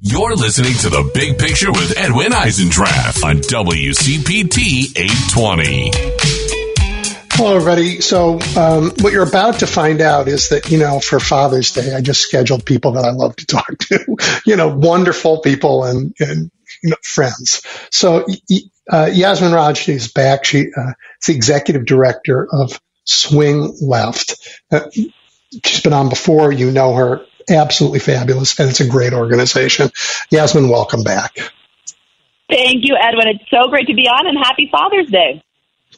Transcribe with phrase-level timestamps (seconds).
[0.00, 5.90] You're listening to The Big Picture with Edwin Eisendrath on WCPT 820.
[7.32, 8.00] Hello, everybody.
[8.00, 11.92] So, um, what you're about to find out is that, you know, for Father's Day,
[11.92, 14.16] I just scheduled people that I love to talk to,
[14.46, 17.62] you know, wonderful people and, and you know, friends.
[17.90, 18.24] So,
[18.88, 20.44] uh, Yasmin Radjy is back.
[20.44, 20.92] She, uh,
[21.26, 24.36] the executive director of Swing Left.
[24.70, 24.82] Uh,
[25.64, 26.52] she's been on before.
[26.52, 29.90] You know her absolutely fabulous, and it's a great organization.
[30.30, 31.38] Yasmin, welcome back.
[32.48, 33.28] Thank you, Edwin.
[33.28, 35.42] It's so great to be on, and happy Father's Day.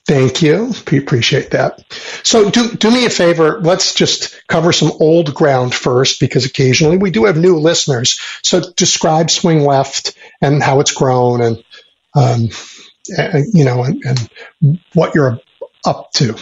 [0.07, 0.73] Thank you.
[0.91, 1.85] We appreciate that.
[2.25, 3.61] So do, do me a favor.
[3.61, 8.19] Let's just cover some old ground first because occasionally we do have new listeners.
[8.43, 11.65] So describe Swing Left and how it's grown and,
[12.15, 12.49] um,
[13.17, 15.41] and you know, and, and, what you're
[15.85, 16.37] up to.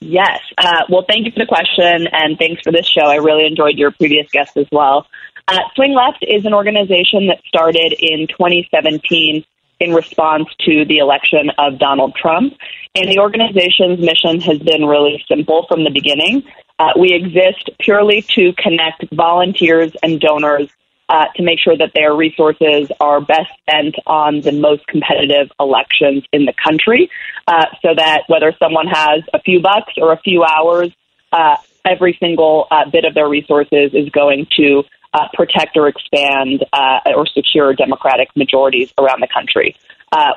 [0.00, 0.40] Yes.
[0.58, 3.06] Uh, well, thank you for the question, and thanks for this show.
[3.06, 5.06] I really enjoyed your previous guest as well.
[5.48, 9.44] Uh, Swing Left is an organization that started in 2017
[9.78, 12.54] in response to the election of Donald Trump.
[12.94, 16.44] And the organization's mission has been really simple from the beginning.
[16.78, 20.68] Uh, we exist purely to connect volunteers and donors
[21.08, 26.24] uh, to make sure that their resources are best spent on the most competitive elections
[26.32, 27.10] in the country,
[27.46, 30.90] uh, so that whether someone has a few bucks or a few hours,
[31.32, 34.82] uh, every single uh, bit of their resources is going to
[35.14, 39.76] uh, protect or expand uh, or secure democratic majorities around the country.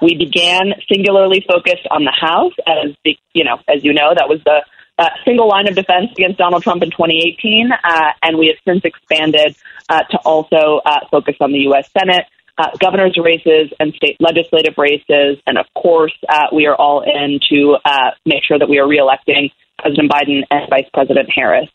[0.02, 4.30] we began singularly focused on the House, as the, you know, as you know, that
[4.30, 4.64] was the
[5.00, 8.84] uh, single line of defense against Donald Trump in 2018, uh, and we have since
[8.84, 9.56] expanded
[9.88, 11.90] uh, to also uh, focus on the U.S.
[11.98, 12.26] Senate,
[12.58, 15.38] uh, governor's races, and state legislative races.
[15.48, 16.14] And of course,
[16.54, 17.78] we are all in to
[18.26, 21.70] make sure that we are reelecting President Biden and Vice President Harris.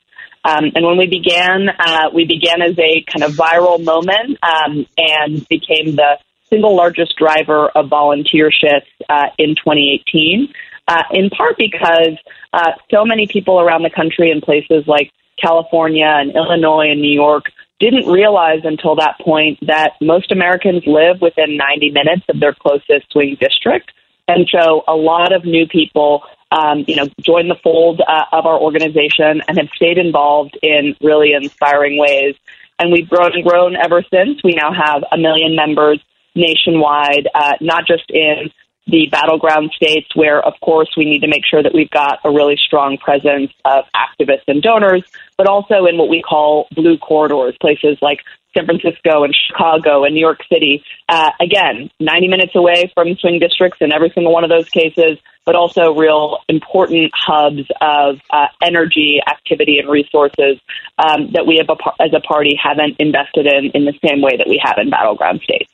[0.45, 1.71] Um, and when we began,
[2.15, 6.19] we began as a kind of viral moment um, and became the
[6.51, 8.91] single largest driver of volunteerships
[9.39, 10.53] in 2018
[10.89, 12.17] uh, in part because
[12.53, 15.11] uh, so many people around the country in places like
[15.41, 17.47] California and Illinois and New York
[17.81, 23.11] didn't realize until that point that most Americans live within 90 minutes of their closest
[23.11, 23.91] swing district.
[24.29, 28.47] And so a lot of new people, um, you know, joined the fold uh, of
[28.47, 32.37] our organization and have stayed involved in really inspiring ways.
[32.79, 34.43] And we've grown and grown ever since.
[34.43, 36.01] We now have a million members
[36.35, 38.51] nationwide, uh, not just in
[38.87, 42.31] the battleground states where, of course, we need to make sure that we've got a
[42.31, 45.03] really strong presence of activists and donors,
[45.39, 48.19] but also in what we call blue corridors, places like
[48.55, 50.85] San Francisco and Chicago and New York City.
[51.09, 55.19] Uh, again, 90 minutes away from swing districts in every single one of those cases,
[55.45, 60.61] but also real important hubs of uh, energy, activity, and resources
[60.99, 64.37] um, that we have a, as a party haven't invested in in the same way
[64.37, 65.71] that we have in battleground states.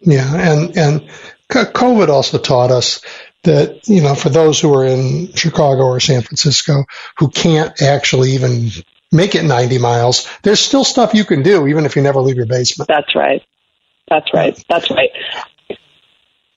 [0.00, 1.10] Yeah, and and
[1.50, 3.00] COVID also taught us
[3.44, 6.84] that, you know, for those who are in Chicago or San Francisco
[7.18, 8.70] who can't actually even
[9.12, 12.36] make it 90 miles, there's still stuff you can do even if you never leave
[12.36, 12.88] your basement.
[12.88, 13.42] That's right.
[14.08, 14.62] That's right.
[14.68, 15.10] That's right.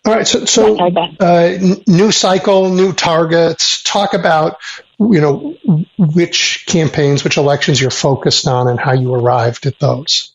[0.05, 0.27] All right.
[0.27, 0.77] So, so
[1.19, 1.57] uh,
[1.87, 3.83] new cycle, new targets.
[3.83, 4.57] Talk about,
[4.99, 5.55] you know,
[5.97, 10.33] which campaigns, which elections you're focused on and how you arrived at those.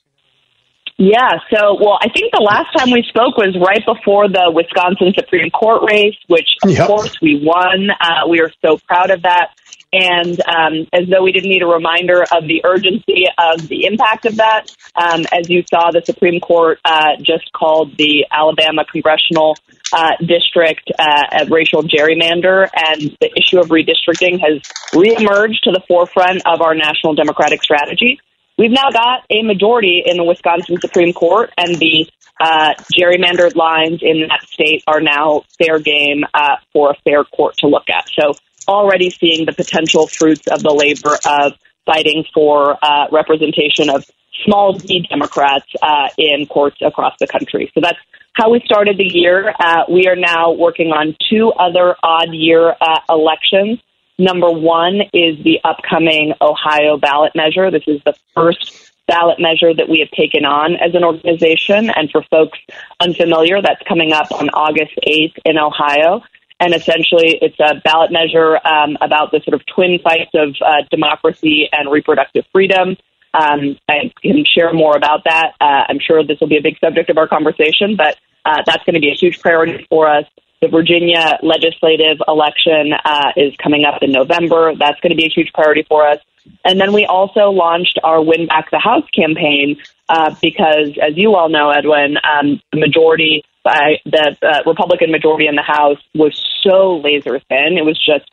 [0.96, 5.12] Yeah, so, well, I think the last time we spoke was right before the Wisconsin
[5.18, 6.86] Supreme Court race, which, of yep.
[6.86, 7.90] course, we won.
[7.90, 9.58] Uh, we are so proud of that.
[9.92, 14.26] And um, as though we didn't need a reminder of the urgency of the impact
[14.26, 19.56] of that, um, as you saw, the Supreme Court uh, just called the Alabama congressional
[19.92, 24.62] uh, district uh, a racial gerrymander, and the issue of redistricting has
[24.92, 28.18] reemerged to the forefront of our national democratic strategy.
[28.56, 32.08] We've now got a majority in the Wisconsin Supreme Court, and the
[32.40, 37.56] uh, gerrymandered lines in that state are now fair game uh, for a fair court
[37.58, 38.08] to look at.
[38.18, 38.34] So
[38.68, 44.04] already seeing the potential fruits of the labor of fighting for uh, representation of
[44.44, 47.70] small d Democrats uh, in courts across the country.
[47.74, 47.98] So that's
[48.34, 49.52] how we started the year.
[49.58, 53.80] Uh, we are now working on two other odd year uh, elections
[54.18, 57.70] Number one is the upcoming Ohio ballot measure.
[57.70, 61.90] This is the first ballot measure that we have taken on as an organization.
[61.90, 62.58] And for folks
[63.00, 66.22] unfamiliar, that's coming up on August 8th in Ohio.
[66.60, 70.82] And essentially, it's a ballot measure um, about the sort of twin fights of uh,
[70.90, 72.96] democracy and reproductive freedom.
[73.34, 75.54] Um, I can share more about that.
[75.60, 78.84] Uh, I'm sure this will be a big subject of our conversation, but uh, that's
[78.84, 80.24] going to be a huge priority for us.
[80.64, 84.72] The Virginia legislative election uh, is coming up in November.
[84.74, 86.18] That's going to be a huge priority for us.
[86.64, 89.76] And then we also launched our Win Back the House campaign
[90.08, 95.46] uh, because, as you all know, Edwin, um, the majority by the uh, Republican majority
[95.46, 96.32] in the House was
[96.62, 97.76] so laser thin.
[97.76, 98.30] It was just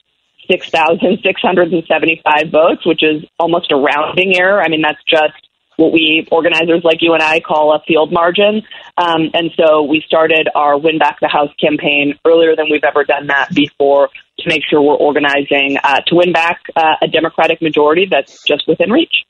[0.49, 4.61] 6,675 votes, which is almost a rounding error.
[4.61, 5.35] I mean, that's just
[5.77, 8.63] what we organizers like you and I call a field margin.
[8.97, 13.03] Um, and so we started our Win Back the House campaign earlier than we've ever
[13.03, 14.09] done that before
[14.39, 18.67] to make sure we're organizing uh, to win back uh, a Democratic majority that's just
[18.67, 19.25] within reach.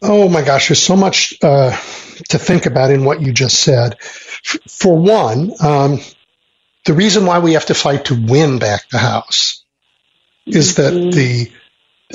[0.00, 4.00] Oh my gosh, there's so much uh, to think about in what you just said.
[4.02, 6.00] For one, um,
[6.84, 9.64] the reason why we have to fight to win back the House
[10.46, 11.10] is that mm-hmm.
[11.10, 11.52] the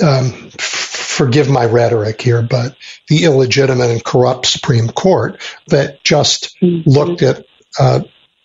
[0.02, 2.76] um, forgive my rhetoric here, but
[3.08, 6.88] the illegitimate and corrupt Supreme Court that just mm-hmm.
[6.88, 7.44] looked at
[7.78, 8.00] uh,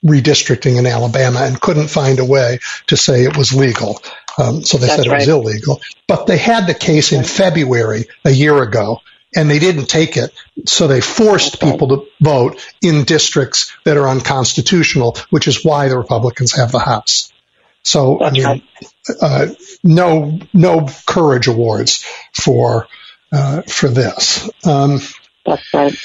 [0.06, 4.02] redistricting in Alabama and couldn't find a way to say it was legal.
[4.38, 5.20] Um, so they That's said it right.
[5.20, 5.82] was illegal.
[6.08, 9.02] But they had the case in February a year ago
[9.36, 10.32] and they didn't take it.
[10.66, 15.98] So they forced people to vote in districts that are unconstitutional, which is why the
[15.98, 17.32] Republicans have the House.
[17.83, 18.63] So I mean,
[19.21, 19.47] uh,
[19.83, 22.88] no no courage awards for
[23.31, 24.50] uh, for this.
[24.65, 25.00] Um,
[25.45, 25.97] That's right.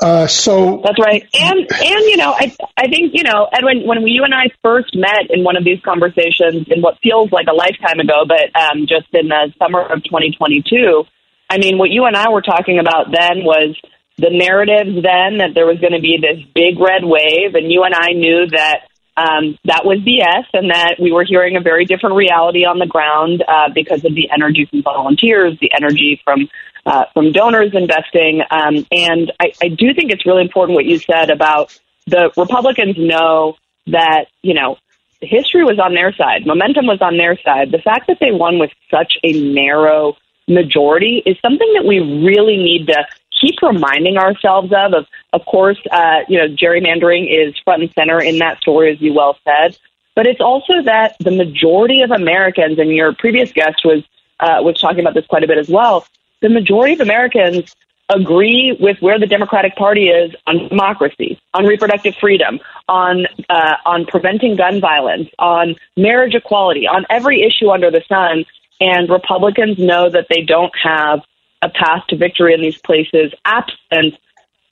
[0.00, 4.02] Uh, so that's right, and and you know, I I think you know, Edwin, when
[4.08, 7.54] you and I first met in one of these conversations in what feels like a
[7.54, 11.04] lifetime ago, but um, just in the summer of 2022,
[11.48, 13.76] I mean, what you and I were talking about then was
[14.18, 17.84] the narratives then that there was going to be this big red wave, and you
[17.84, 21.84] and I knew that um, that was BS, and that we were hearing a very
[21.84, 26.48] different reality on the ground uh, because of the energy from volunteers, the energy from
[26.86, 30.98] uh, from donors investing, um, and I, I do think it's really important what you
[30.98, 33.56] said about the Republicans know
[33.86, 34.76] that you know
[35.20, 37.70] history was on their side, momentum was on their side.
[37.70, 40.16] The fact that they won with such a narrow
[40.48, 43.06] majority is something that we really need to
[43.40, 44.92] keep reminding ourselves of.
[44.92, 49.02] Of, of course, uh, you know, gerrymandering is front and center in that story, as
[49.02, 49.76] you well said.
[50.14, 54.04] But it's also that the majority of Americans, and your previous guest was
[54.38, 56.06] uh, was talking about this quite a bit as well.
[56.40, 57.74] The majority of Americans
[58.08, 64.06] agree with where the Democratic Party is on democracy, on reproductive freedom, on uh, on
[64.06, 68.44] preventing gun violence, on marriage equality, on every issue under the sun.
[68.80, 71.22] And Republicans know that they don't have
[71.62, 74.14] a path to victory in these places absent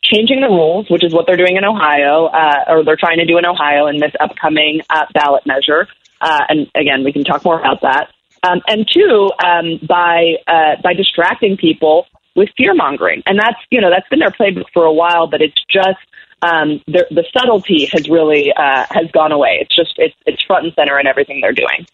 [0.02, 3.24] changing the rules, which is what they're doing in Ohio, uh, or they're trying to
[3.24, 5.88] do in Ohio in this upcoming uh, ballot measure.
[6.20, 8.12] Uh, and again, we can talk more about that.
[8.42, 13.80] Um, and two, um, by uh, by distracting people with fear mongering, and that's you
[13.80, 16.00] know that's been their playbook for a while, but it's just
[16.42, 19.58] um, the, the subtlety has really uh, has gone away.
[19.60, 21.86] It's just it's it's front and center in everything they're doing.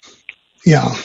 [0.65, 0.97] Yeah.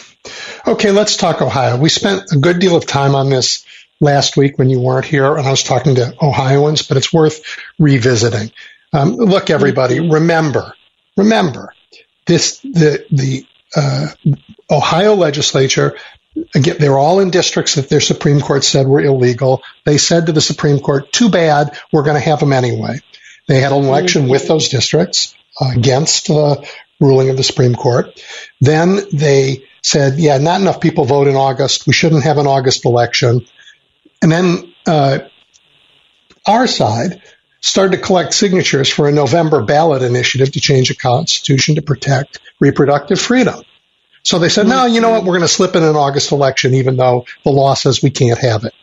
[0.65, 1.77] Okay, let's talk Ohio.
[1.77, 3.65] We spent a good deal of time on this
[4.03, 7.57] last week when you weren't here, and I was talking to Ohioans, but it's worth
[7.79, 8.51] revisiting.
[8.91, 10.13] Um, look, everybody, mm-hmm.
[10.13, 10.75] remember,
[11.17, 11.73] remember
[12.25, 13.45] this the the
[13.75, 14.07] uh,
[14.69, 15.97] Ohio legislature.
[16.55, 19.61] Again, they're all in districts that their Supreme Court said were illegal.
[19.85, 22.99] They said to the Supreme Court, "Too bad, we're going to have them anyway."
[23.47, 26.67] They had an election with those districts uh, against the
[26.99, 28.23] ruling of the Supreme Court.
[28.61, 31.87] Then they said, "Yeah, not enough people vote in August.
[31.87, 33.45] We shouldn't have an August election."
[34.23, 35.19] And then uh,
[36.47, 37.21] our side
[37.59, 42.39] started to collect signatures for a November ballot initiative to change the Constitution to protect
[42.59, 43.63] reproductive freedom.
[44.23, 45.23] So they said, no, you know what?
[45.23, 48.39] We're going to slip in an August election, even though the law says we can't
[48.39, 48.73] have it.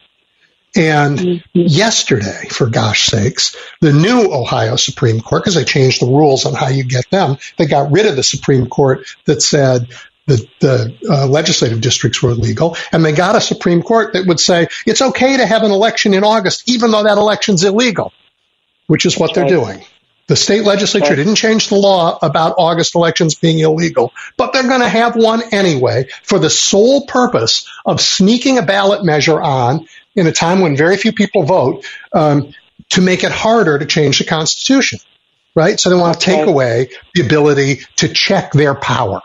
[0.77, 6.45] And yesterday, for gosh sakes, the new Ohio Supreme Court, because they changed the rules
[6.45, 9.89] on how you get them, they got rid of the Supreme Court that said
[10.27, 14.41] the, the uh, legislative districts were illegal, and they got a Supreme Court that would
[14.41, 18.13] say it's okay to have an election in August, even though that election's illegal,
[18.87, 19.83] which is what they're doing.
[20.31, 24.81] The state legislature didn't change the law about August elections being illegal, but they're going
[24.81, 30.29] to have one anyway for the sole purpose of sneaking a ballot measure on in
[30.29, 32.55] a time when very few people vote um,
[32.91, 35.01] to make it harder to change the Constitution.
[35.57, 35.81] Right?
[35.81, 39.21] So they want to take away the ability to check their power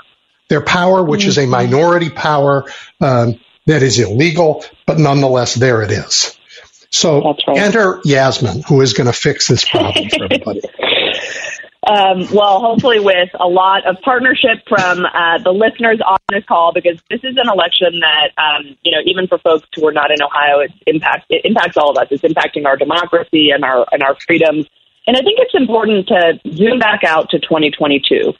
[0.50, 1.30] their power, which mm-hmm.
[1.30, 1.52] is a mm-hmm.
[1.52, 2.66] minority power
[3.02, 6.38] um, that is illegal, but nonetheless, there it is.
[6.90, 7.58] So right.
[7.58, 10.62] enter Yasmin, who is going to fix this problem for everybody.
[11.88, 16.74] Um, well, hopefully with a lot of partnership from uh, the listeners on this call,
[16.74, 20.10] because this is an election that, um, you know, even for folks who are not
[20.10, 22.08] in Ohio, it, impact, it impacts all of us.
[22.10, 24.66] It's impacting our democracy and our and our freedoms
[25.06, 28.34] And I think it's important to zoom back out to 2022.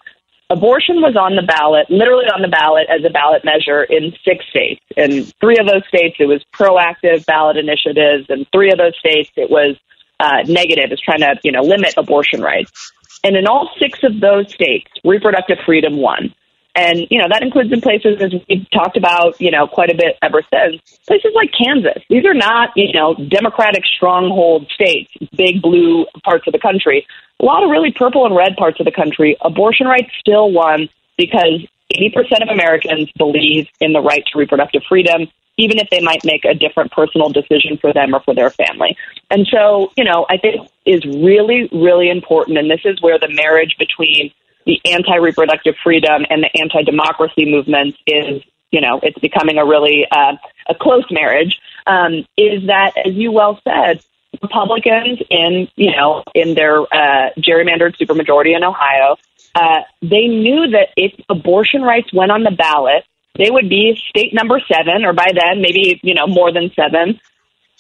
[0.52, 4.46] Abortion was on the ballot, literally on the ballot as a ballot measure in six
[4.48, 4.80] states.
[4.96, 9.32] In three of those states, it was proactive ballot initiatives, and three of those states,
[9.36, 9.76] it was
[10.20, 12.92] uh, negative, is trying to you know limit abortion rights.
[13.24, 16.34] And in all six of those states, reproductive freedom won.
[16.76, 19.96] And, you know, that includes in places, as we've talked about, you know, quite a
[19.96, 22.04] bit ever since, places like Kansas.
[22.10, 27.08] These are not, you know, Democratic stronghold states, big blue parts of the country.
[27.40, 29.38] A lot of really purple and red parts of the country.
[29.40, 35.28] Abortion rights still won because 80% of Americans believe in the right to reproductive freedom,
[35.58, 38.98] even if they might make a different personal decision for them or for their family.
[39.32, 42.58] And so, you know, I think is really, really important.
[42.58, 44.34] And this is where the marriage between
[44.66, 48.42] the anti-reproductive freedom and the anti-democracy movements is,
[48.72, 50.34] you know, it's becoming a really uh,
[50.68, 51.60] a close marriage.
[51.88, 54.04] Um, is that, as you well said,
[54.42, 59.18] Republicans in, you know, in their uh, gerrymandered supermajority in Ohio,
[59.54, 63.06] uh, they knew that if abortion rights went on the ballot,
[63.38, 67.20] they would be state number seven, or by then maybe you know more than seven,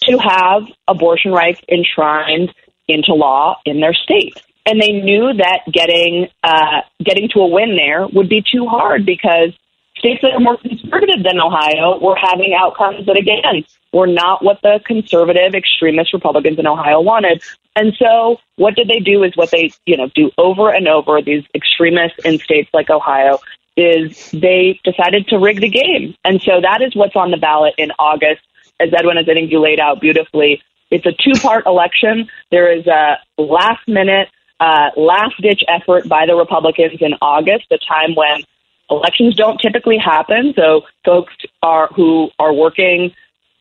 [0.03, 2.53] to have abortion rights enshrined
[2.87, 7.75] into law in their state and they knew that getting uh, getting to a win
[7.75, 9.53] there would be too hard because
[9.97, 14.59] states that are more conservative than Ohio were having outcomes that again were not what
[14.61, 17.41] the conservative extremist Republicans in Ohio wanted.
[17.75, 21.21] And so what did they do is what they, you know, do over and over
[21.21, 23.39] these extremists in states like Ohio
[23.77, 26.15] is they decided to rig the game.
[26.23, 28.41] And so that is what's on the ballot in August.
[28.79, 32.29] As Edwin, as I think you laid out beautifully, it's a two part election.
[32.51, 37.77] There is a last minute uh, last ditch effort by the Republicans in August, a
[37.77, 38.43] time when
[38.89, 40.53] elections don't typically happen.
[40.55, 43.13] So folks are who are working,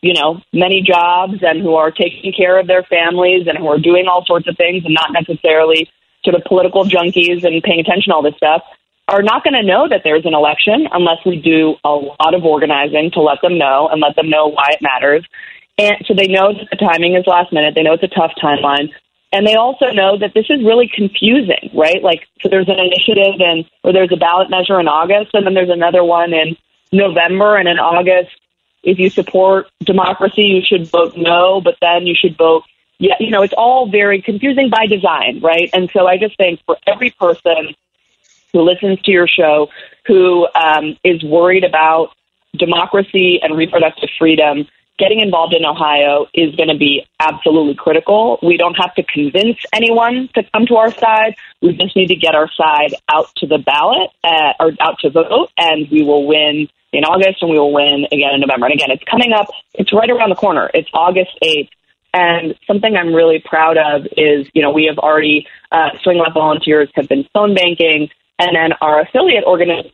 [0.02, 3.78] you know, many jobs and who are taking care of their families and who are
[3.78, 5.88] doing all sorts of things and not necessarily
[6.24, 8.62] sort of political junkies and paying attention to all this stuff
[9.08, 12.44] are not going to know that there's an election unless we do a lot of
[12.44, 15.26] organizing to let them know and let them know why it matters.
[15.76, 17.74] And so they know that the timing is last minute.
[17.74, 18.92] They know it's a tough timeline.
[19.34, 22.00] And they also know that this is really confusing, right?
[22.00, 25.54] Like, so there's an initiative and, or there's a ballot measure in August, and then
[25.54, 26.56] there's another one in
[26.92, 28.30] November, and in August,
[28.84, 32.62] if you support democracy, you should vote no, but then you should vote
[32.98, 35.68] yeah, you know, it's all very confusing by design, right?
[35.72, 37.74] And so I just think for every person
[38.52, 39.68] who listens to your show
[40.06, 42.10] who um, is worried about
[42.56, 48.38] democracy and reproductive freedom, getting involved in Ohio is going to be absolutely critical.
[48.42, 51.34] We don't have to convince anyone to come to our side.
[51.60, 55.10] We just need to get our side out to the ballot uh, or out to
[55.10, 58.66] vote, and we will win in August and we will win again in November.
[58.66, 59.48] And again, it's coming up.
[59.74, 60.70] It's right around the corner.
[60.72, 61.70] It's August 8th.
[62.12, 66.34] And something I'm really proud of is, you know, we have already, uh, Swing Left
[66.34, 68.08] volunteers have been phone banking,
[68.38, 69.90] and then our affiliate organization,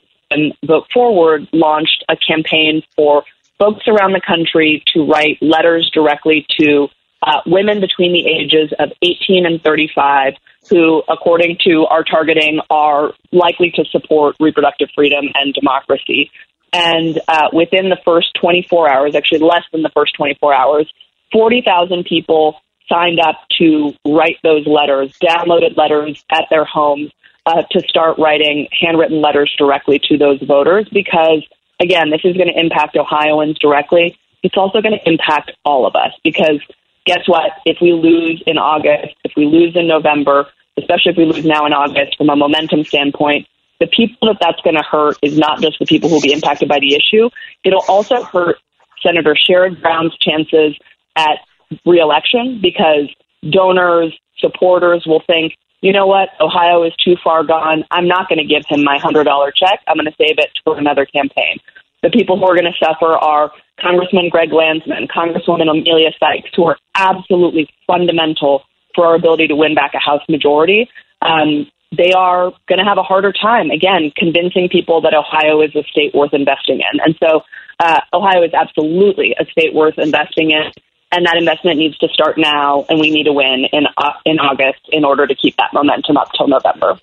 [0.66, 3.24] Vote Forward, launched a campaign for
[3.60, 6.88] folks around the country to write letters directly to
[7.22, 10.32] uh, women between the ages of 18 and 35
[10.68, 16.30] who, according to our targeting, are likely to support reproductive freedom and democracy.
[16.72, 20.92] And uh, within the first 24 hours, actually less than the first 24 hours,
[21.32, 22.56] 40,000 people
[22.88, 27.10] signed up to write those letters, downloaded letters at their homes
[27.46, 31.44] uh, to start writing handwritten letters directly to those voters because
[31.80, 34.18] again, this is going to impact Ohioans directly.
[34.42, 36.60] It's also going to impact all of us because
[37.06, 37.50] guess what?
[37.64, 40.46] If we lose in August, if we lose in November,
[40.78, 43.46] especially if we lose now in August from a momentum standpoint,
[43.80, 46.32] the people that that's going to hurt is not just the people who will be
[46.32, 47.30] impacted by the issue.
[47.64, 48.56] It'll also hurt
[49.02, 50.76] Senator Sherrod Brown's chances
[51.16, 51.38] at
[51.86, 53.08] reelection because
[53.48, 57.84] donors, supporters will think, you know what, Ohio is too far gone.
[57.90, 59.80] I'm not going to give him my $100 check.
[59.86, 61.58] I'm going to save it for another campaign.
[62.02, 66.64] The people who are going to suffer are Congressman Greg Landsman, Congresswoman Emilia Sykes, who
[66.64, 68.62] are absolutely fundamental
[68.94, 70.88] for our ability to win back a House majority.
[71.22, 71.66] Um,
[71.96, 75.82] they are going to have a harder time, again, convincing people that Ohio is a
[75.84, 77.00] state worth investing in.
[77.00, 77.42] And so
[77.80, 80.70] uh, Ohio is absolutely a state worth investing in
[81.12, 84.38] and that investment needs to start now, and we need to win in uh, in
[84.38, 86.98] August in order to keep that momentum up till November.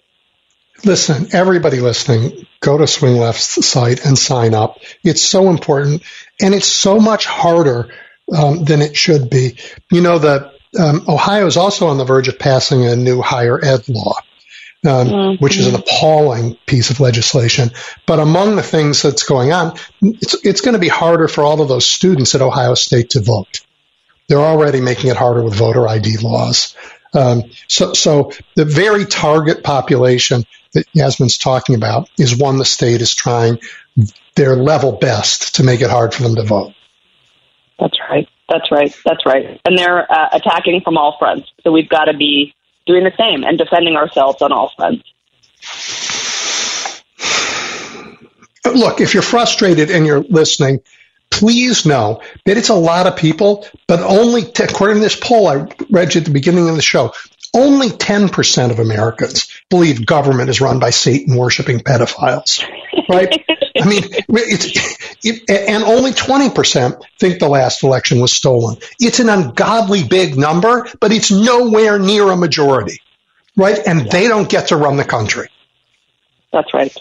[0.86, 4.78] Listen, everybody listening, go to Swing Left's site and sign up.
[5.04, 6.04] It's so important,
[6.42, 7.90] and it's so much harder
[8.36, 9.58] um, than it should be.
[9.92, 13.64] You know that um, Ohio is also on the verge of passing a new higher
[13.64, 14.14] ed law.
[14.86, 15.44] Um, mm-hmm.
[15.44, 17.72] which is an appalling piece of legislation.
[18.06, 21.62] But among the things that's going on, it's, it's going to be harder for all
[21.62, 23.66] of those students at Ohio State to vote.
[24.28, 26.76] They're already making it harder with voter ID laws.
[27.14, 30.44] Um, so, so the very target population
[30.74, 33.60] that Yasmin's talking about is one the state is trying
[34.36, 36.74] their level best to make it hard for them to vote.
[37.80, 38.28] That's right.
[38.50, 38.96] That's right.
[39.06, 39.60] That's right.
[39.66, 41.52] And they're uh, attacking from all fronts.
[41.64, 42.54] So we've got to be
[42.86, 45.04] doing the same and defending ourselves on all fronts.
[48.66, 50.82] Look, if you're frustrated and you're listening,
[51.30, 55.48] please know that it's a lot of people, but only, t- according to this poll
[55.48, 57.14] I read you at the beginning of the show,
[57.54, 62.64] only 10% of Americans believe government is run by Satan worshiping pedophiles,
[63.10, 63.44] right?
[63.82, 68.78] I mean, it's, it, and only 20% think the last election was stolen.
[69.00, 73.00] It's an ungodly big number, but it's nowhere near a majority,
[73.56, 73.80] right?
[73.86, 75.48] And they don't get to run the country.
[76.54, 76.96] That's right.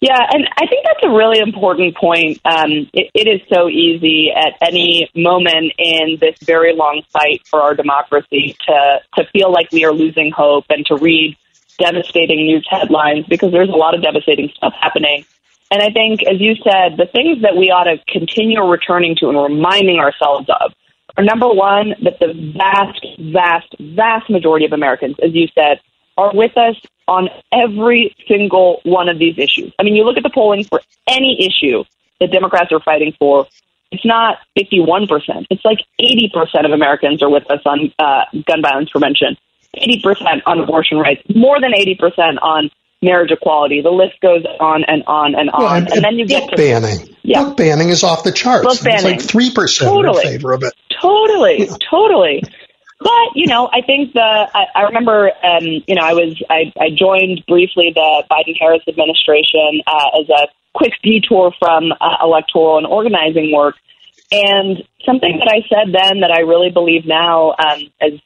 [0.00, 2.40] Yeah, and I think that's a really important point.
[2.44, 7.60] Um, it, it is so easy at any moment in this very long fight for
[7.60, 11.36] our democracy to to feel like we are losing hope and to read
[11.78, 15.24] devastating news headlines because there's a lot of devastating stuff happening.
[15.72, 19.30] And I think, as you said, the things that we ought to continue returning to
[19.30, 20.72] and reminding ourselves of
[21.16, 25.80] are number one, that the vast, vast, vast majority of Americans, as you said,
[26.16, 26.76] are with us
[27.08, 29.72] on every single one of these issues.
[29.78, 31.84] I mean, you look at the polling for any issue
[32.20, 33.46] that Democrats are fighting for,
[33.90, 35.46] it's not 51%.
[35.50, 39.36] It's like 80% of Americans are with us on uh, gun violence prevention,
[39.76, 42.70] 80% on abortion rights, more than 80% on
[43.02, 43.82] marriage equality.
[43.82, 45.62] The list goes on and on and on.
[45.62, 47.14] Well, and, and, then you get to banning.
[47.22, 47.44] Yeah.
[47.44, 48.64] Book banning is off the charts.
[48.64, 49.16] Book banning.
[49.16, 50.26] It's like 3% totally.
[50.26, 50.72] in favor of it.
[51.00, 51.66] Totally.
[51.66, 51.76] Yeah.
[51.90, 52.42] Totally.
[53.02, 54.20] But you know, I think the
[54.54, 58.82] I, I remember, um, you know, I was I, I joined briefly the Biden Harris
[58.86, 63.74] administration uh, as a quick detour from uh, electoral and organizing work,
[64.30, 68.20] and something that I said then that I really believe now um, is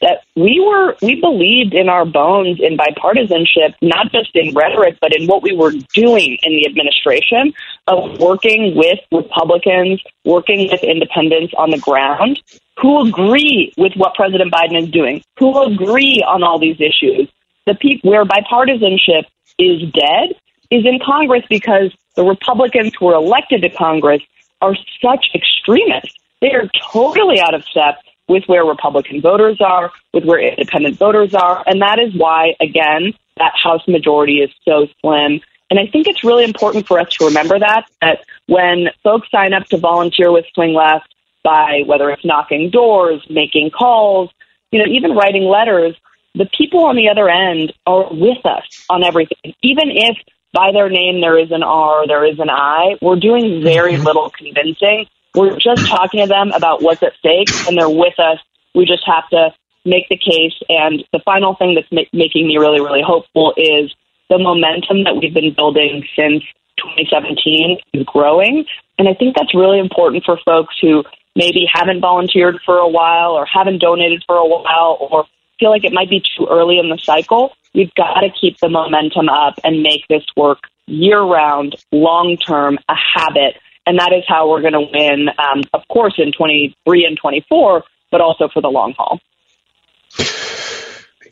[0.00, 5.14] that we were we believed in our bones in bipartisanship, not just in rhetoric, but
[5.14, 7.52] in what we were doing in the administration
[7.86, 12.40] of working with Republicans, working with independents on the ground
[12.80, 17.28] who agree with what President Biden is doing, who agree on all these issues.
[17.66, 19.24] The people where bipartisanship
[19.58, 20.34] is dead
[20.70, 24.22] is in Congress because the Republicans who are elected to Congress
[24.60, 26.14] are such extremists.
[26.40, 31.34] They are totally out of step with where Republican voters are, with where independent voters
[31.34, 31.62] are.
[31.66, 35.40] And that is why, again, that House majority is so slim.
[35.70, 39.52] And I think it's really important for us to remember that, that when folks sign
[39.52, 44.30] up to volunteer with Swing Left, by whether it's knocking doors, making calls,
[44.70, 45.94] you know, even writing letters,
[46.34, 49.54] the people on the other end are with us on everything.
[49.62, 50.16] Even if
[50.52, 54.04] by their name there is an R, there is an I, we're doing very mm-hmm.
[54.04, 55.06] little convincing.
[55.34, 58.38] We're just talking to them about what's at stake, and they're with us.
[58.74, 59.50] We just have to
[59.84, 60.54] make the case.
[60.68, 63.94] And the final thing that's ma- making me really, really hopeful is
[64.28, 66.42] the momentum that we've been building since
[66.78, 68.64] 2017 is growing.
[68.98, 71.02] And I think that's really important for folks who
[71.34, 75.26] maybe haven't volunteered for a while or haven't donated for a while or
[75.58, 78.68] feel like it might be too early in the cycle, we've got to keep the
[78.68, 83.56] momentum up and make this work year round, long term, a habit.
[83.86, 87.84] And that is how we're going to win, um, of course, in 23 and 24,
[88.10, 89.20] but also for the long haul.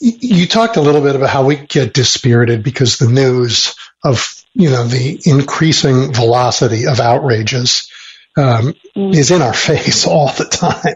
[0.01, 4.71] You talked a little bit about how we get dispirited because the news of, you
[4.71, 7.91] know, the increasing velocity of outrages
[8.41, 10.95] um, is in our face all the time,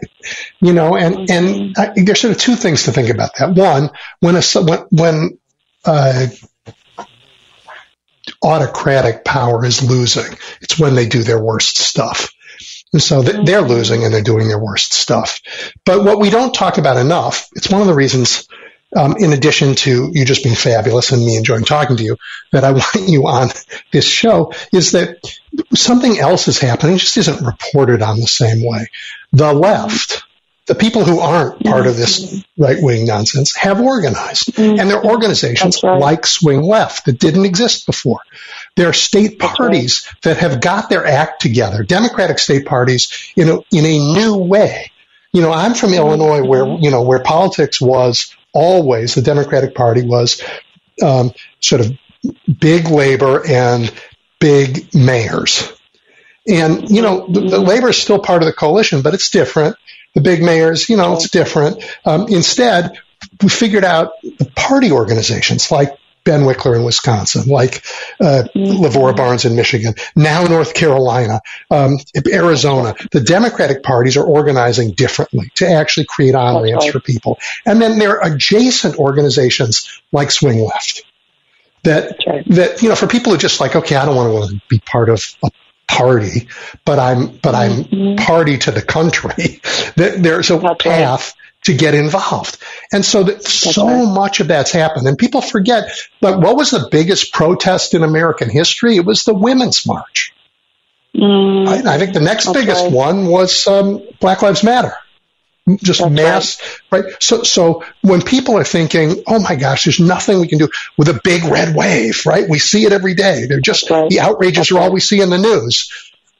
[0.59, 0.95] you know.
[0.95, 1.31] And mm-hmm.
[1.31, 3.53] and I, there's sort of two things to think about that.
[3.53, 5.39] One, when a when, when
[5.85, 6.27] uh,
[8.43, 12.31] autocratic power is losing, it's when they do their worst stuff.
[12.93, 13.67] And so they're mm-hmm.
[13.67, 15.41] losing and they're doing their worst stuff.
[15.85, 18.47] But what we don't talk about enough, it's one of the reasons
[18.95, 22.17] um, in addition to you just being fabulous and me enjoying talking to you,
[22.51, 23.49] that I want you on
[23.91, 25.17] this show is that
[25.73, 28.87] something else is happening, just isn't reported on the same way.
[29.33, 30.23] The left,
[30.67, 34.47] the people who aren't part of this right wing nonsense have organized.
[34.47, 34.79] Mm-hmm.
[34.79, 35.99] And there are organizations right.
[35.99, 38.19] like Swing Left that didn't exist before.
[38.75, 40.21] There are state parties right.
[40.23, 44.91] that have got their act together, Democratic state parties in a, in a new way.
[45.33, 45.99] You know, I'm from mm-hmm.
[45.99, 50.41] Illinois where, you know, where politics was always the Democratic Party was
[51.03, 51.91] um, sort of
[52.59, 53.93] big labor and
[54.39, 55.71] big mayors.
[56.47, 59.75] And, you know, the, the, labor is still part of the coalition, but it's different.
[60.13, 61.83] The big mayors, you know, it's different.
[62.05, 62.97] Um, instead,
[63.41, 67.85] we figured out the party organizations like Ben Wickler in Wisconsin, like
[68.19, 68.83] uh, mm-hmm.
[68.83, 71.39] Lavora Barnes in Michigan, now North Carolina,
[71.71, 71.97] um,
[72.31, 72.95] Arizona.
[73.11, 76.91] The Democratic parties are organizing differently to actually create on ramps right.
[76.91, 77.39] for people.
[77.65, 81.03] And then there are adjacent organizations like Swing Left
[81.85, 82.43] that right.
[82.49, 84.79] that you know for people who are just like okay I don't want to be
[84.79, 85.49] part of a
[85.87, 86.47] party
[86.83, 88.15] but I'm but I'm mm-hmm.
[88.25, 89.29] party to the country
[89.95, 91.33] that there's a That's path
[91.65, 92.57] to get involved.
[92.91, 94.13] And so that so right.
[94.13, 95.07] much of that's happened.
[95.07, 95.89] And people forget,
[96.21, 98.95] but what was the biggest protest in American history?
[98.95, 100.33] It was the Women's March.
[101.15, 102.91] Mm, I, I, think the next biggest right.
[102.91, 104.93] one was um, Black Lives Matter.
[105.81, 107.05] Just that's mass, right.
[107.05, 107.13] right?
[107.23, 111.07] So, so when people are thinking, "Oh my gosh, there's nothing we can do with
[111.07, 112.47] a big red wave," right?
[112.47, 113.45] We see it every day.
[113.47, 115.89] They're just the outrages are all we see in the news.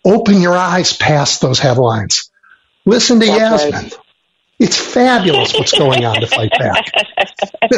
[0.03, 2.29] Open your eyes past those headlines.
[2.85, 3.91] Listen to That's Yasmin.
[4.57, 6.85] It's fabulous what's going on to fight back.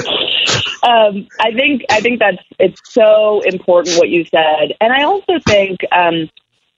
[0.84, 5.40] um, I think I think that's it's so important what you said, and I also
[5.46, 6.30] think um,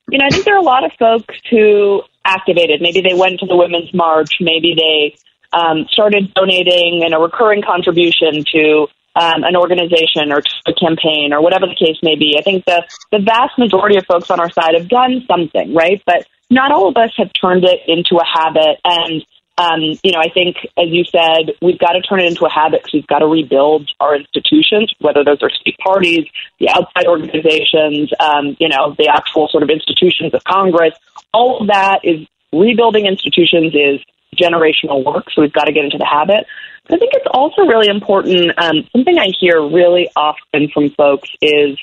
[0.10, 2.82] you know I think there are a lot of folks who activated.
[2.82, 4.38] Maybe they went to the Women's March.
[4.40, 5.18] Maybe they
[5.52, 11.42] um, started donating and a recurring contribution to um, an organization or a campaign or
[11.42, 12.38] whatever the case may be.
[12.40, 16.02] I think the the vast majority of folks on our side have done something, right?
[16.06, 19.26] But not all of us have turned it into a habit and
[19.60, 22.50] um, you know, I think, as you said, we've got to turn it into a
[22.50, 26.28] habit because we've got to rebuild our institutions, whether those are state parties,
[26.60, 30.94] the outside organizations, um, you know, the actual sort of institutions of Congress.
[31.34, 34.00] All of that is rebuilding institutions is
[34.34, 36.48] generational work, so we've got to get into the habit.
[36.88, 38.58] But I think it's also really important.
[38.58, 41.78] Um, something I hear really often from folks is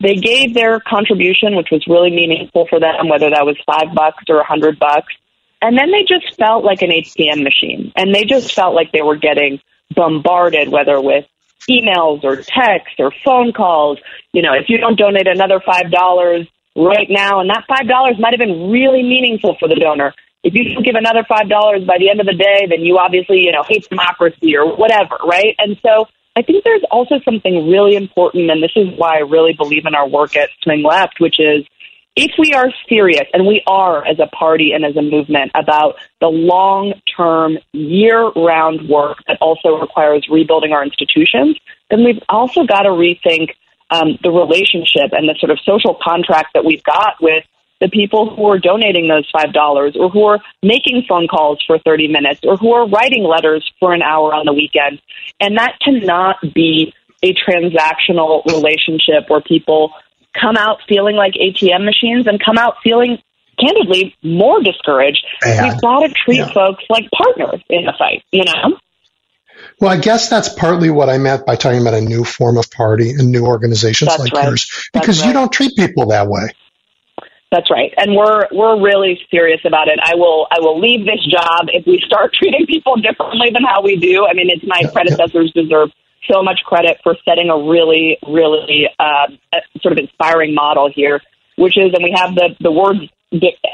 [0.00, 4.24] they gave their contribution, which was really meaningful for them, whether that was five bucks
[4.28, 5.14] or a hundred bucks.
[5.62, 7.92] And then they just felt like an ATM machine.
[7.96, 9.60] And they just felt like they were getting
[9.94, 11.24] bombarded, whether with
[11.70, 13.98] emails or texts or phone calls.
[14.32, 18.40] You know, if you don't donate another $5 right now, and that $5 might have
[18.40, 20.14] been really meaningful for the donor.
[20.42, 23.38] If you don't give another $5 by the end of the day, then you obviously,
[23.38, 25.54] you know, hate democracy or whatever, right?
[25.58, 29.52] And so I think there's also something really important, and this is why I really
[29.52, 31.64] believe in our work at Swing Left, which is
[32.14, 35.96] if we are serious, and we are as a party and as a movement, about
[36.20, 41.58] the long term, year round work that also requires rebuilding our institutions,
[41.90, 43.50] then we've also got to rethink
[43.90, 47.44] um, the relationship and the sort of social contract that we've got with
[47.80, 52.08] the people who are donating those $5 or who are making phone calls for 30
[52.08, 55.02] minutes or who are writing letters for an hour on the weekend.
[55.40, 56.94] And that cannot be
[57.24, 59.92] a transactional relationship where people
[60.38, 63.18] come out feeling like ATM machines and come out feeling
[63.58, 65.24] candidly more discouraged.
[65.44, 66.52] We've got to treat yeah.
[66.52, 68.78] folks like partners in the fight, you know?
[69.80, 72.70] Well, I guess that's partly what I meant by talking about a new form of
[72.70, 74.48] party and new organizations that's like right.
[74.48, 75.28] yours, because right.
[75.28, 76.48] you don't treat people that way.
[77.50, 79.98] That's right, and we're we're really serious about it.
[80.02, 83.82] I will I will leave this job if we start treating people differently than how
[83.82, 84.26] we do.
[84.26, 85.62] I mean, it's my yeah, predecessors yeah.
[85.62, 85.90] deserve
[86.30, 89.26] so much credit for setting a really, really uh,
[89.80, 91.20] sort of inspiring model here,
[91.56, 93.00] which is, and we have the, the words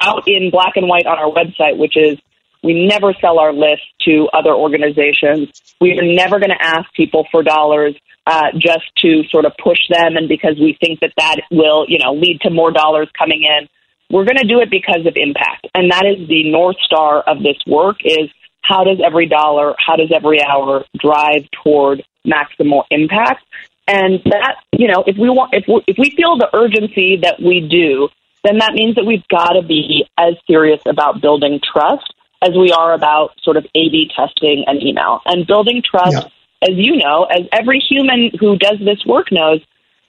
[0.01, 2.19] out in black and white on our website, which is
[2.63, 5.49] we never sell our list to other organizations.
[5.81, 7.95] We are never going to ask people for dollars
[8.27, 11.99] uh, just to sort of push them and because we think that that will, you
[11.99, 13.69] know, lead to more dollars coming in.
[14.11, 15.69] We're going to do it because of impact.
[15.75, 18.31] And that is the North Star of this work is
[18.63, 23.45] how does every dollar, how does every hour drive toward maximal impact.
[23.87, 27.41] And that, you know, if we want, if we, if we feel the urgency that
[27.41, 28.09] we do,
[28.45, 32.13] then that means that we've got to be as serious about building trust
[32.43, 36.13] as we are about sort of A/B testing an email and building trust.
[36.13, 36.69] Yeah.
[36.71, 39.61] As you know, as every human who does this work knows,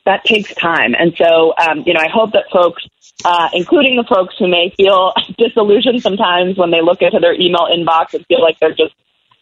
[0.06, 0.96] that takes time.
[0.98, 2.84] And so, um, you know, I hope that folks,
[3.24, 7.68] uh, including the folks who may feel disillusioned sometimes when they look into their email
[7.72, 8.96] inbox and feel like they're just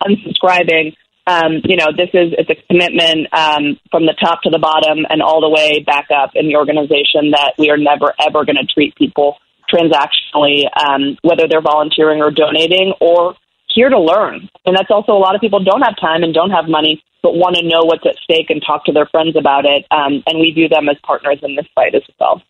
[0.04, 0.96] unsubscribing,
[1.28, 5.06] um, you know, this is it's a commitment um, from the top to the bottom
[5.10, 8.56] and all the way back up in the organization that we are never ever going
[8.56, 9.36] to treat people
[9.68, 13.36] transactionally, um, whether they're volunteering or donating or
[13.68, 14.50] here to learn.
[14.66, 17.36] And that's also a lot of people don't have time and don't have money, but
[17.36, 19.86] want to know what's at stake and talk to their friends about it.
[19.92, 22.42] Um, and we view them as partners in this fight as well.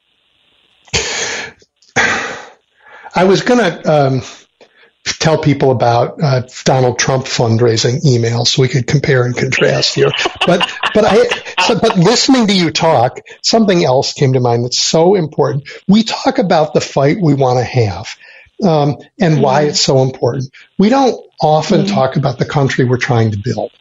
[3.16, 4.22] I was going to um,
[5.20, 10.12] tell people about uh, Donald Trump fundraising emails so we could compare and contrast here.
[10.46, 11.28] But but I
[11.65, 15.70] so, but listening to you talk, something else came to mind that's so important.
[15.88, 18.08] We talk about the fight we want to have.
[18.63, 19.43] Um, and mm-hmm.
[19.43, 20.52] why it's so important.
[20.80, 21.93] We don't often mm-hmm.
[21.93, 23.72] talk about the country we're trying to build.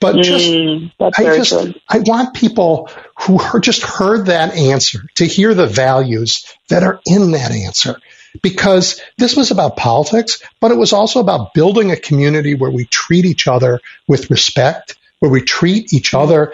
[0.00, 1.80] But just, mm, I just, good.
[1.88, 7.00] I want people who heard, just heard that answer to hear the values that are
[7.06, 7.96] in that answer.
[8.42, 12.84] Because this was about politics, but it was also about building a community where we
[12.86, 16.52] treat each other with respect, where we treat each other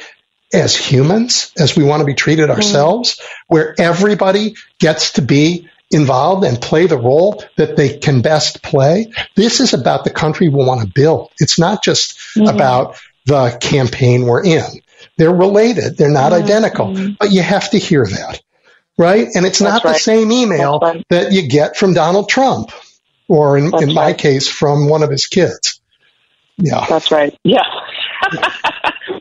[0.53, 2.55] as humans, as we want to be treated mm.
[2.55, 8.63] ourselves, where everybody gets to be involved and play the role that they can best
[8.63, 9.13] play.
[9.35, 11.31] This is about the country we want to build.
[11.39, 12.55] It's not just mm-hmm.
[12.55, 14.65] about the campaign we're in.
[15.17, 15.97] They're related.
[15.97, 16.45] They're not mm-hmm.
[16.45, 18.41] identical, but you have to hear that.
[18.99, 19.29] Right.
[19.35, 19.95] And it's That's not right.
[19.95, 21.05] the same email right.
[21.11, 22.71] that you get from Donald Trump
[23.29, 24.19] or in, in my right.
[24.19, 25.81] case from one of his kids.
[26.59, 26.85] Yeah.
[26.89, 27.37] That's right.
[27.45, 27.63] Yeah.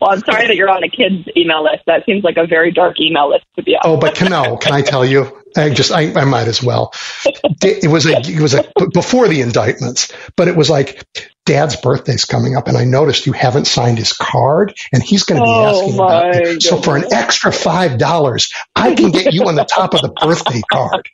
[0.00, 1.84] well, I'm sorry that you're on a kid's email list.
[1.86, 3.80] That seems like a very dark email list to be on.
[3.84, 5.42] Oh, but can, can I tell you?
[5.56, 6.92] I just I, I might as well.
[7.62, 11.06] It was a it was a before the indictments, but it was like
[11.44, 15.40] Dad's birthday's coming up, and I noticed you haven't signed his card, and he's going
[15.40, 16.60] to be oh asking about you.
[16.60, 20.10] So for an extra five dollars, I can get you on the top of the
[20.10, 21.08] birthday card,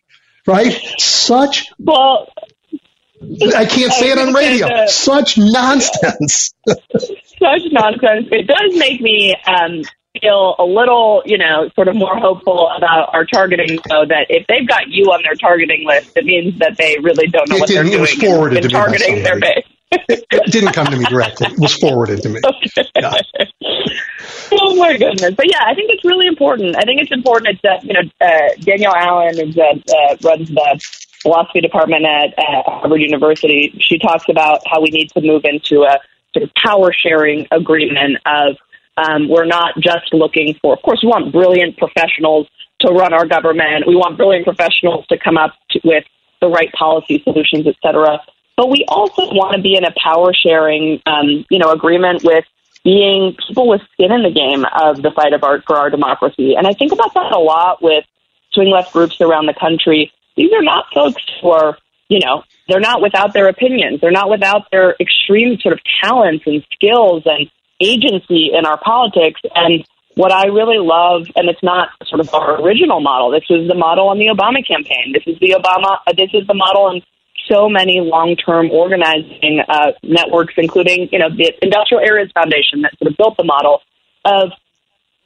[0.47, 0.73] right?
[0.99, 2.31] Such well.
[3.21, 4.87] I can't say it on radio.
[4.87, 6.55] Such nonsense.
[6.69, 8.29] Such nonsense.
[8.31, 9.83] It does make me um,
[10.21, 14.47] feel a little, you know, sort of more hopeful about our targeting, though, that if
[14.47, 17.61] they've got you on their targeting list, it means that they really don't know it
[17.61, 17.95] what they're doing.
[17.95, 19.65] It was forwarded to targeting me their base.
[19.91, 21.49] It, it, didn't come to me directly.
[21.49, 22.41] It was forwarded to me.
[22.45, 22.89] Okay.
[22.97, 23.15] Yeah.
[24.51, 25.35] Oh my goodness!
[25.35, 26.75] But yeah, I think it's really important.
[26.77, 27.49] I think it's important.
[27.49, 30.81] It's that you know uh, Danielle Allen is that uh, runs the
[31.23, 33.75] philosophy department at uh, Harvard University.
[33.79, 35.99] She talks about how we need to move into a
[36.35, 38.57] sort of power sharing agreement of
[38.97, 42.49] um, we're not just looking for, of course, we want brilliant professionals
[42.81, 43.87] to run our government.
[43.87, 46.05] We want brilliant professionals to come up to, with
[46.41, 48.21] the right policy solutions, et cetera.
[48.59, 52.45] But we also want to be in a power sharing, um, you know, agreement with
[52.83, 56.57] being people with skin in the game of the fight of our, for our democracy.
[56.59, 58.05] And I think about that a lot with
[58.51, 60.11] swing left groups around the country.
[60.37, 64.01] These are not folks who are, you know, they're not without their opinions.
[64.01, 69.41] They're not without their extreme sort of talents and skills and agency in our politics.
[69.55, 73.31] And what I really love, and it's not sort of our original model.
[73.31, 75.13] This was the model on the Obama campaign.
[75.13, 75.99] This is the Obama.
[76.05, 77.03] Uh, this is the model in
[77.51, 83.11] so many long-term organizing uh, networks, including you know the Industrial Areas Foundation that sort
[83.11, 83.81] of built the model
[84.25, 84.51] of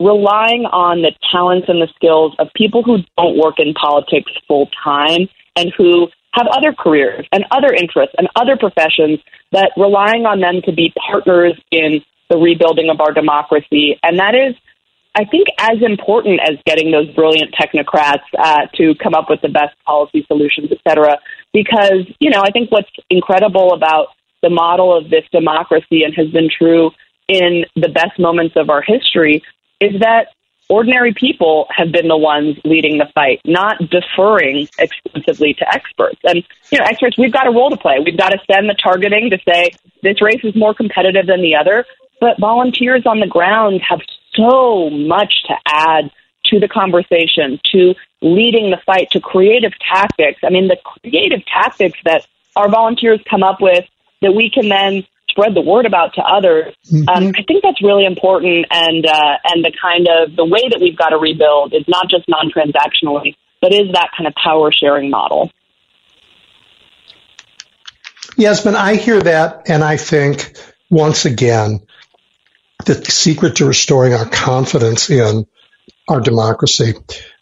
[0.01, 4.69] relying on the talents and the skills of people who don't work in politics full
[4.83, 9.21] time and who have other careers and other interests and other professions
[9.53, 13.99] that relying on them to be partners in the rebuilding of our democracy.
[14.03, 14.57] And that is,
[15.15, 19.51] I think, as important as getting those brilliant technocrats uh, to come up with the
[19.51, 21.19] best policy solutions, et cetera.
[21.53, 24.09] Because, you know, I think what's incredible about
[24.43, 26.91] the model of this democracy and has been true
[27.29, 29.43] in the best moments of our history
[29.81, 30.29] is that
[30.69, 36.19] ordinary people have been the ones leading the fight, not deferring exclusively to experts.
[36.25, 37.99] And, you know, experts, we've got a role to play.
[38.05, 41.57] We've got to send the targeting to say this race is more competitive than the
[41.57, 41.85] other,
[42.21, 44.01] but volunteers on the ground have
[44.35, 46.11] so much to add
[46.53, 50.41] to the conversation, to leading the fight, to creative tactics.
[50.45, 53.85] I mean, the creative tactics that our volunteers come up with
[54.21, 56.75] that we can then spread the word about to others.
[56.93, 57.09] Mm-hmm.
[57.09, 60.79] Um, I think that's really important, and uh, and the kind of the way that
[60.81, 65.11] we've got to rebuild is not just non-transactionally, but is that kind of power sharing
[65.11, 65.51] model.
[68.37, 70.57] Yes, but I hear that, and I think
[70.91, 71.81] once again
[72.85, 75.47] the secret to restoring our confidence in
[76.09, 76.95] our democracy,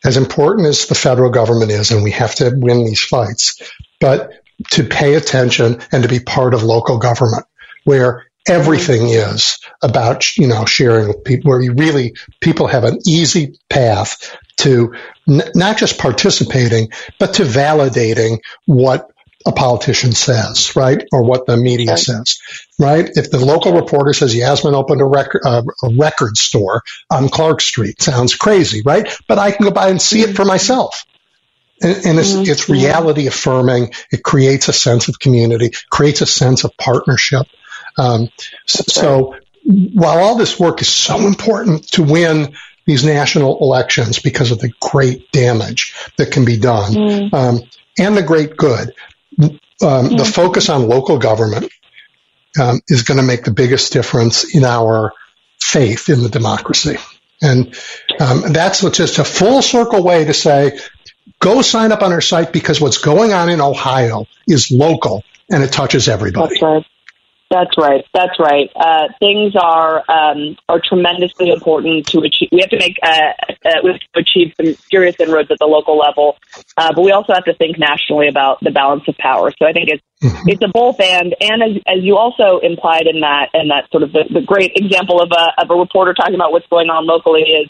[0.04, 3.60] as important as the federal government is, and we have to win these fights,
[4.00, 4.32] but
[4.70, 7.46] to pay attention and to be part of local government
[7.84, 12.98] where everything is about, you know, sharing with people, where you really, people have an
[13.06, 14.94] easy path to
[15.28, 19.10] n- not just participating, but to validating what
[19.46, 21.06] a politician says, right?
[21.12, 22.38] Or what the media says,
[22.78, 23.08] right?
[23.14, 27.60] If the local reporter says Yasmin opened a record, uh, a record store on Clark
[27.60, 29.08] Street, sounds crazy, right?
[29.26, 31.06] But I can go by and see it for myself.
[31.82, 32.50] And, and it's, mm-hmm.
[32.50, 33.92] it's reality affirming.
[34.12, 37.46] It creates a sense of community, creates a sense of partnership.
[37.96, 38.28] Um,
[38.66, 42.54] so, so while all this work is so important to win
[42.86, 47.34] these national elections because of the great damage that can be done mm.
[47.34, 47.60] um,
[47.98, 48.92] and the great good,
[49.38, 51.70] um, the focus on local government
[52.60, 55.12] um, is going to make the biggest difference in our
[55.60, 56.96] faith in the democracy.
[57.42, 57.74] And
[58.20, 60.78] um, that's just a full circle way to say,
[61.38, 65.62] go sign up on our site because what's going on in Ohio is local and
[65.62, 66.54] it touches everybody.
[66.54, 66.86] That's right.
[67.50, 68.04] That's right.
[68.14, 68.70] That's right.
[68.76, 72.48] Uh, things are um, are tremendously important to achieve.
[72.52, 73.32] We have to make uh,
[73.66, 76.36] uh, we have to achieve some serious inroads at the local level,
[76.76, 79.50] uh, but we also have to think nationally about the balance of power.
[79.58, 80.48] So I think it's mm-hmm.
[80.48, 81.34] it's a both and.
[81.40, 84.72] And as as you also implied in that and that sort of the, the great
[84.76, 87.68] example of a of a reporter talking about what's going on locally is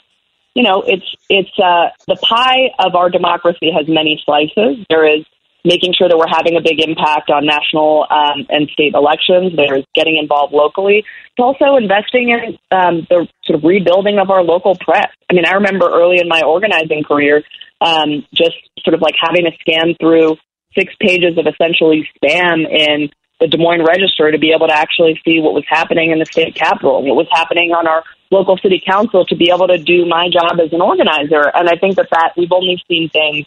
[0.55, 4.85] you know, it's it's uh, the pie of our democracy has many slices.
[4.90, 5.25] There is
[5.64, 9.53] making sure that we're having a big impact on national um, and state elections.
[9.57, 11.05] There's getting involved locally.
[11.05, 15.12] It's also investing in um, the sort of rebuilding of our local press.
[15.31, 17.42] I mean, I remember early in my organizing career,
[17.81, 20.37] um, just sort of like having to scan through
[20.77, 25.20] six pages of essentially spam in the Des Moines Register to be able to actually
[25.25, 28.83] see what was happening in the state capitol, what was happening on our local city
[28.85, 31.42] council to be able to do my job as an organizer.
[31.55, 33.46] And I think that that we've only seen things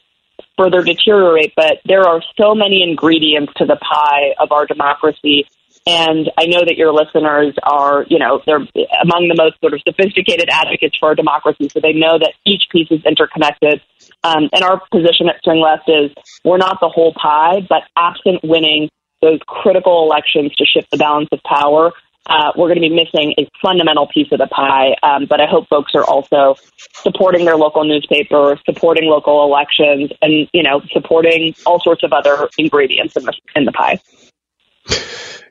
[0.58, 5.48] further deteriorate, but there are so many ingredients to the pie of our democracy.
[5.86, 8.66] And I know that your listeners are, you know, they're
[9.02, 11.68] among the most sort of sophisticated advocates for our democracy.
[11.70, 13.82] So they know that each piece is interconnected.
[14.24, 16.12] Um, and our position at Swing Left is
[16.46, 18.90] we're not the whole pie, but absent winning
[19.22, 21.92] those critical elections to shift the balance of power,
[22.26, 24.96] uh, we're going to be missing a fundamental piece of the pie.
[25.04, 26.56] Um, but I hope folks are also
[26.94, 32.50] supporting their local newspaper, supporting local elections, and you know, supporting all sorts of other
[32.58, 34.00] ingredients in the in the pie.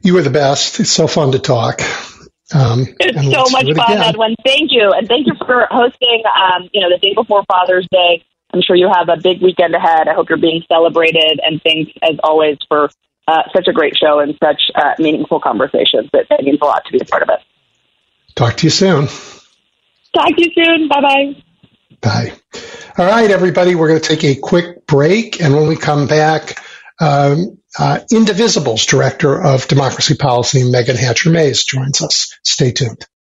[0.03, 0.81] You were the best.
[0.81, 1.81] It's so fun to talk.
[2.55, 4.35] Um, it's so much it fun, Edwin.
[4.45, 6.23] Thank you, and thank you for hosting.
[6.27, 8.25] Um, you know, the day before Father's Day.
[8.55, 10.09] I'm sure you have a big weekend ahead.
[10.09, 12.91] I hope you're being celebrated, and thanks as always for
[13.29, 16.11] uh, such a great show and such uh, meaningful conversations.
[16.13, 17.41] It, it means a lot to be a part of it.
[18.35, 19.07] Talk to you soon.
[20.15, 20.89] Talk to you soon.
[20.89, 21.43] Bye bye.
[22.01, 22.33] Bye.
[22.99, 25.41] All right, everybody, we're going to take a quick break.
[25.41, 26.63] And when we come back,
[27.01, 32.39] um, uh, Indivisible's Director of Democracy Policy, Megan Hatcher Mays, joins us.
[32.43, 33.07] Stay tuned.